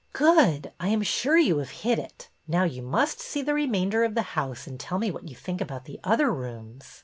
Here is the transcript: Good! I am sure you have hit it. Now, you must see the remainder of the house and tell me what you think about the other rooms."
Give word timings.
Good! 0.13 0.71
I 0.79 0.87
am 0.87 1.03
sure 1.03 1.37
you 1.37 1.59
have 1.59 1.69
hit 1.69 1.99
it. 1.99 2.29
Now, 2.47 2.63
you 2.63 2.81
must 2.81 3.19
see 3.19 3.43
the 3.43 3.53
remainder 3.53 4.03
of 4.03 4.15
the 4.15 4.23
house 4.33 4.65
and 4.65 4.79
tell 4.79 4.97
me 4.97 5.11
what 5.11 5.29
you 5.29 5.35
think 5.35 5.61
about 5.61 5.85
the 5.85 5.99
other 6.03 6.33
rooms." 6.33 6.99